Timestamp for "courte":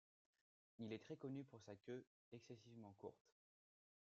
2.97-3.29